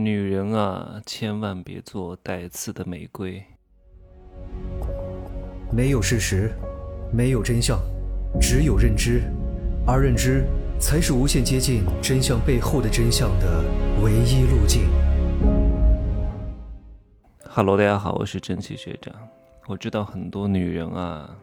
[0.00, 3.44] 女人啊，千万别做带刺的玫瑰。
[5.70, 6.50] 没有事实，
[7.12, 7.78] 没有真相，
[8.40, 9.22] 只有认知，
[9.86, 10.46] 而认知
[10.80, 13.62] 才是无限接近真相背后的真相的
[14.02, 14.88] 唯一路径。
[17.44, 19.14] Hello，大家好，我是真奇学长。
[19.66, 21.36] 我知道很多女人啊，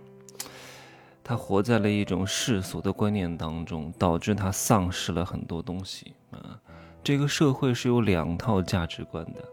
[1.23, 6.59] 她活在了一种世俗的观念当中，导致她丧失了很多东西啊。
[7.03, 9.43] 这个社会是有两套价值观的，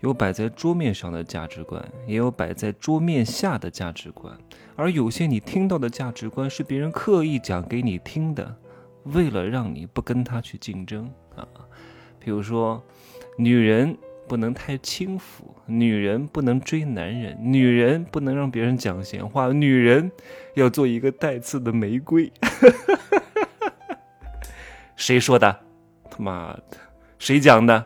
[0.00, 4.36] 有摆在桌面上的价值观，也有摆在桌面下的价值观。
[4.76, 8.56] 而有些你听到的价值观是别人刻意讲给你听的，
[9.04, 11.46] 为了让你不跟他去竞争啊。
[12.20, 12.82] 比如说，
[13.36, 20.10] 女人不能太轻浮，女人不能追男人，女人不能让别人讲闲话，女人
[20.54, 22.32] 要做一个带刺的玫瑰。
[24.96, 25.63] 谁说的？
[26.18, 26.76] 妈的！
[27.18, 27.84] 谁讲的？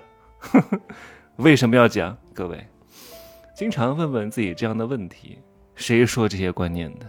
[1.37, 2.17] 为什么要讲？
[2.35, 2.67] 各位，
[3.55, 5.39] 经常问问自己这样的问题：
[5.75, 7.07] 谁说这些观念的？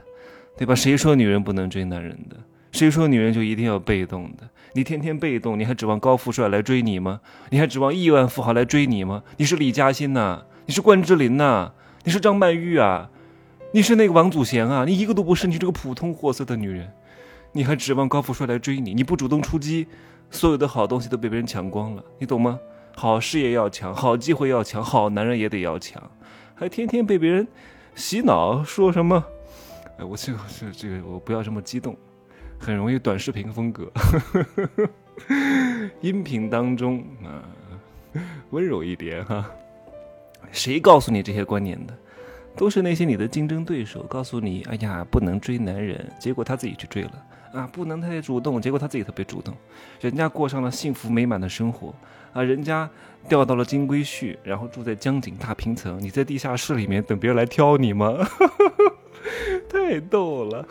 [0.57, 0.75] 对吧？
[0.75, 2.35] 谁说女人不能追男人的？
[2.71, 4.47] 谁说女人就一定要被动的？
[4.73, 7.21] 你天天被动，你还指望高富帅来追你吗？
[7.49, 9.23] 你还指望亿万富豪来追你吗？
[9.37, 10.43] 你是李嘉欣呐？
[10.65, 11.71] 你是关之琳呐？
[12.03, 13.09] 你是张曼玉啊？
[13.71, 14.85] 你是那个王祖贤啊？
[14.85, 16.91] 你一个都不是，你这个普通货色的女人，
[17.53, 18.93] 你还指望高富帅来追你？
[18.93, 19.87] 你不主动出击？
[20.31, 22.59] 所有的好东西都被别人抢光了，你懂吗？
[22.95, 26.01] 好事业要强，好机会要强，好男人也得要强，
[26.55, 27.47] 还天天被别人
[27.95, 29.23] 洗脑，说什么？
[29.97, 31.95] 哎，我这个这这个，我不要这么激动，
[32.59, 33.91] 很容易短视频风格。
[36.01, 37.43] 音频当中啊，
[38.51, 39.49] 温柔一点哈。
[40.51, 41.93] 谁告诉你这些观念的？
[42.59, 47.11] 都是那些你的竞争对手告诉你，哎呀，不能追男人，结果他自己去追了。
[47.53, 49.55] 啊，不能太主动，结果他自己特别主动，
[50.01, 51.95] 人家过上了幸福美满的生活
[52.33, 52.87] 啊，人家
[53.29, 58.17] 钓到了金龟婿，然后住在江景大平层，你在地下室里面等别人来挑你吗？
[59.71, 60.67] 太逗了！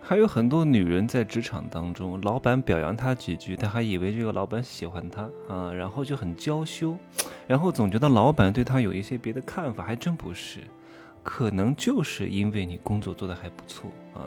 [0.00, 6.96] 还有很多女人在职场当中，老板表扬她几句，她还以为这个老板喜欢她啊，然后就很娇羞，
[7.46, 10.60] 然后总觉得老板对她有一些别的看法，还真不是，
[11.22, 14.26] 可能就是因为你工作做得还不错啊。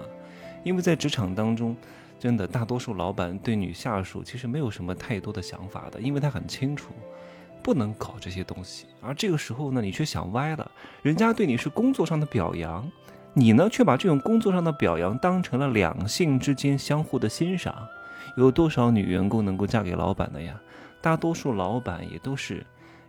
[0.64, 1.76] 因为在职场当中，
[2.20, 6.94] 真的大多数老板对女下属其实没有什么太多的想法的，因为他很清楚，
[7.64, 8.86] 不能搞这些东西。
[9.02, 12.88] 而这个时候呢，你却想歪了，人家对你是工作上的表扬，
[13.34, 17.76] 你呢却把这种工作上的表扬当成了两性之间相互的欣赏。
[18.38, 20.62] 有多少女员工能够嫁给老板的呀？
[21.02, 22.64] 大多数老板也都是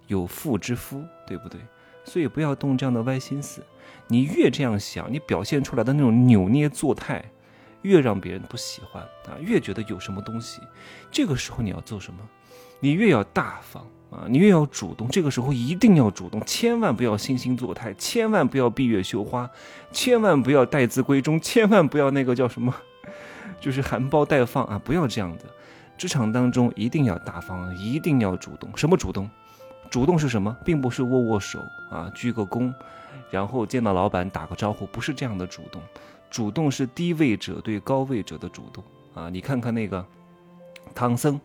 [0.06, 1.60] 有妇之夫，对不对？
[2.04, 3.62] 所以不要动这样的歪心思。
[4.08, 7.24] 你越这样想，你表现出来的那种扭捏作态。
[7.82, 10.60] 越让别人不喜欢啊，越觉得有什么东西。
[11.10, 12.20] 这个时候你要做什么？
[12.78, 15.08] 你越要大方啊，你越要主动。
[15.08, 19.50] 这个时候一定要主动，千万不要惺惺作态，千万不要闭月羞花，
[19.90, 22.72] 千万不要待字闺中，千万不要那个叫什么，
[23.60, 24.80] 就是含苞待放啊！
[24.84, 25.44] 不要这样的。
[25.98, 28.70] 职场当中一定要大方，一定要主动。
[28.76, 29.28] 什么主动？
[29.92, 30.56] 主动是什么？
[30.64, 32.72] 并不是握握手啊，鞠个躬，
[33.30, 35.82] 然后见到老板打个招呼，不是这样的主动。
[36.30, 38.82] 主动是低位者对高位者的主动
[39.14, 39.28] 啊！
[39.28, 40.02] 你看看那个
[40.94, 41.38] 唐僧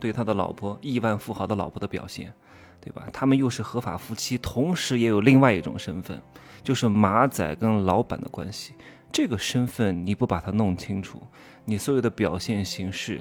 [0.00, 2.34] 对他的老婆亿万富豪的老婆的表现，
[2.80, 3.06] 对吧？
[3.12, 6.20] 他们又是合法夫妻，同时也有另外一种身份，
[6.64, 8.74] 就是马仔跟老板的关系。
[9.12, 11.22] 这个身份你不把它弄清楚，
[11.64, 13.20] 你所有的表现形式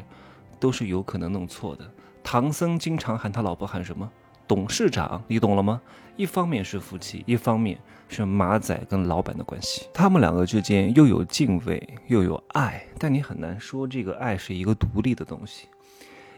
[0.59, 1.87] 都是有可能弄错的。
[2.23, 4.11] 唐僧经常喊他老婆喊什么？
[4.47, 5.81] 董事长，你懂了吗？
[6.15, 15.67] 一方面是夫妻，一方面是马仔跟老板的关系，他们两个之间又有敬畏又有爱，但你很难说这个爱是一个独立的东西，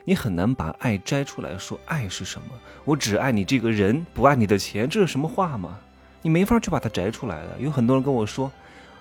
[0.03, 2.47] 你很难把爱摘出来说爱是什么？
[2.85, 5.77] 我只爱你这个人，不爱你的钱，这是什么话吗？
[6.23, 7.55] 你没法去把它摘出来的。
[7.59, 8.51] 有很多人跟我说，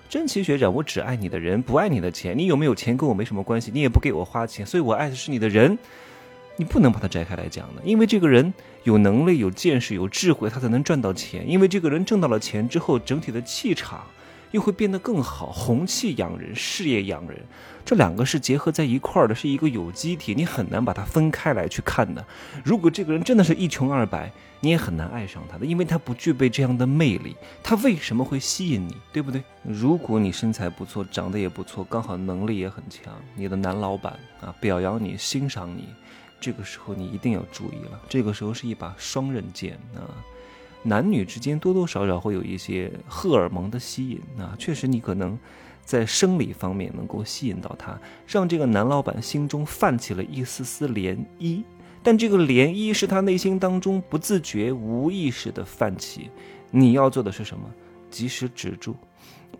[0.07, 5.75] 真奇学长，我只爱你的人，不爱你的钱，你有没有钱跟我没什么关系，你也不给我花钱，所以我爱的是你的人。
[6.57, 8.53] 你不能把它摘开来讲的，因为这个人
[8.83, 11.47] 有能力、有见识、有智慧，他才能赚到钱。
[11.49, 14.03] 因为这个人挣到了钱之后，整体的气场
[14.51, 17.39] 又会变得更好，红气养人，事业养人，
[17.85, 22.25] 这两个是结合在一块儿的，是一个有机体，你很难把它分开来去看的。
[22.63, 27.35] 如果这个人真的是一穷二白，你也很难爱上他的，因为他不具备这样的魅力。
[27.61, 29.43] 他为什么会吸引你，对不对？
[29.61, 35.89] 如果你身材不错，长得也不错，刚好能力也很强，你的男老板啊表扬你，欣赏你。
[36.39, 40.05] 这个时候你一定要注意了，这个时候是一把双刃剑啊！
[40.83, 45.37] 男女之间多多少少会有一些荷尔蒙的吸引啊，确实你可能
[45.83, 51.63] 在生理方面能够吸引到他，让这个男老板心中泛起了一丝丝涟漪。
[52.03, 56.29] 但这个涟漪是他内心当中不自觉、无意识的泛起。
[56.71, 57.69] 你要做的是什么？
[58.09, 58.95] 及时止住，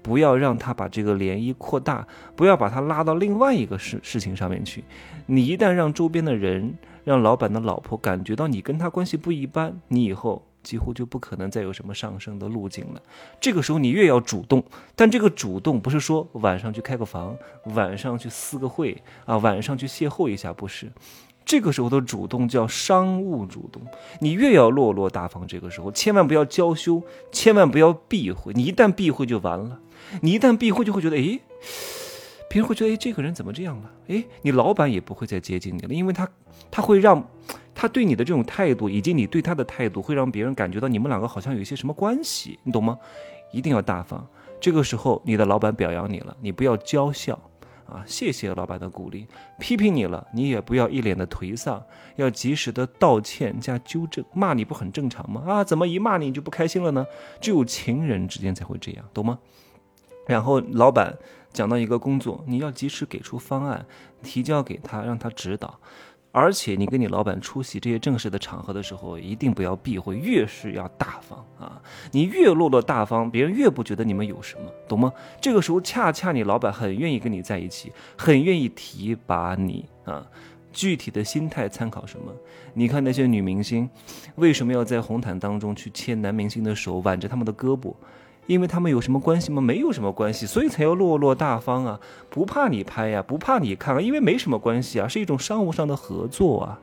[0.01, 4.84] 不要让他把这个涟漪扩大，不要把他拉到另外一个事事情上面去。
[5.25, 6.74] 你一旦让周边的人、
[7.04, 13.01] 让老板的老婆感觉到你跟他关系不一般，你以后几乎就不可能再有什么上升的路径了。
[13.39, 14.63] 这个时候你越要主动，
[14.95, 17.36] 但这个主动不是说晚上去开个房，
[17.75, 20.92] 晚上去私个会啊，晚上去邂逅一下，不是。
[21.48, 23.82] 这个时候的主动叫商务主动，
[24.20, 27.02] 你越要落落大方，这个时候千万不要娇羞，
[27.32, 28.52] 千万不要避讳。
[28.54, 29.80] 你一旦避讳就完了，
[30.22, 31.40] 你一旦避讳就会觉得，哎，
[32.50, 33.90] 别人会觉得，哎，这个人怎么这样了？
[34.10, 36.28] 哎，你老板也不会再接近你了，因为他
[36.70, 37.26] 他会让
[37.74, 43.00] 他对你的这种态度，以及你对他的态度，会让别人感觉到你们两个好像有一些什么关系，你懂吗？
[43.54, 44.28] 一定要大方。
[44.60, 47.40] 这个时候你的老板表扬你了，你不要娇笑。
[47.88, 49.28] 啊，谢谢老板的鼓励，
[49.60, 51.84] 批评你了，你也不要一脸的颓丧，
[52.16, 54.24] 要及时的道歉加纠正。
[54.34, 55.44] 骂你不很正常吗？
[55.48, 57.06] 啊，怎么一骂你就不开心了呢？
[57.39, 59.39] 只有情人之间才会这样，懂吗？
[60.25, 61.18] 然后老板
[61.54, 63.86] 讲到一个工作，你要及时给出方案，
[64.22, 65.80] 提交给他，让他指导。
[66.32, 71.82] 而且你跟你老板出席这些正式的场合的时候，一定不要避讳，越是要大方啊！
[72.12, 75.12] 你越落落大方，别人越不觉得你们有什么，懂吗？
[75.42, 80.26] 这个时候恰恰你老板很愿意跟你在一起，很愿意提拔你啊！
[80.72, 82.32] 具体的心态参考什么？
[82.74, 83.90] 你看那些女明星，
[84.36, 87.96] 为什么要在红毯当中去牵男明星的手，挽着他们的胳膊？
[88.48, 89.62] 因为他们有什么关系吗？
[89.62, 92.00] 没有什么关系，所以才要落落大方啊，
[92.30, 96.80] 不怕你拍呀，不怕你看啊，因为没什么关系啊，是一种商务上的合作啊，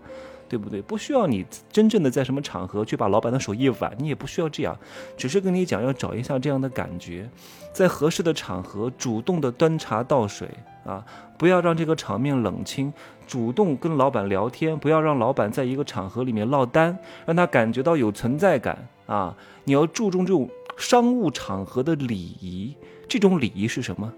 [0.47, 0.83] 对不对？
[0.83, 4.77] 不需要你真正的在什么场合去把老板的手一挽，你也不需要这样，
[5.17, 7.29] 只是跟你讲要找一下这样的感觉，
[7.73, 10.47] 在合适的场合主动的端茶倒水
[10.85, 11.03] 啊，
[11.39, 12.93] 不要让这个场面冷清，
[13.27, 19.35] 主动跟老板聊天，不要让老板在一个场合里面落单，让他感觉到有存在感啊，
[19.65, 20.47] 你要注重这种。
[20.77, 22.75] 商务场合的礼仪，
[23.09, 24.13] 这种礼仪是什么？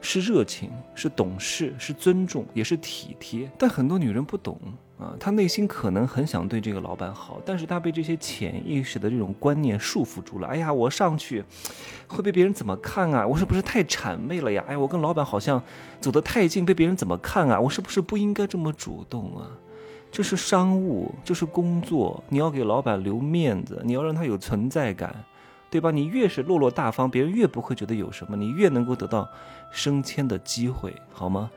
[0.00, 3.50] 是热情，是懂事，是尊重，也是体贴。
[3.58, 4.60] 但很多女人不懂
[4.98, 10.48] 啊，她内心可能很想对这个老板好，但是她被这些潜意识的这种观念束缚住了。
[10.48, 11.42] 哎呀，我上去
[12.06, 13.26] 会被别人怎么看啊？
[13.26, 14.62] 我是不是太谄媚了呀？
[14.68, 15.62] 哎，我跟老板好像
[16.02, 17.58] 走得太近，被别人怎么看啊？
[17.58, 19.48] 我是不是不应该这么主动啊？
[20.12, 25.24] 这是商务，这是工作，你要给老板留面子，你要让他有存在感。
[25.74, 25.90] 对吧？
[25.90, 29.28] 你越是落落大方，别人越不会觉得有什么，你越能够得到
[29.72, 31.50] 升迁的机会，好吗？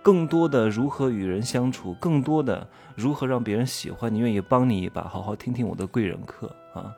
[0.00, 2.66] 更多的如何与人相处，更多的
[2.96, 6.90] 如何让别人喜欢你，愿意帮你一把，好好听听我的贵人课啊！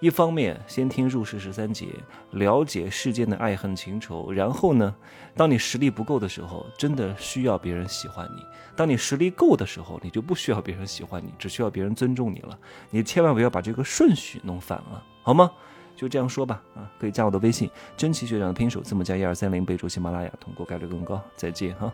[0.00, 1.88] 一方面先听入世十三节，
[2.30, 4.94] 了解世间的爱恨情仇，然后呢，
[5.34, 8.40] 当你实力不够的时候，真的需要别人喜欢你；
[8.74, 12.58] 当你实力够的时候，你就不需要别人喜欢你，只需要别人尊重你了。
[12.88, 15.50] 你千万不要把这个顺序弄反了，好吗？
[15.96, 21.20] 就这样说吧，啊，可以加我的微信，真奇学长的拼手字母加一二三零，备注喜马拉雅，通过概率更高。
[21.34, 21.92] 再见哈。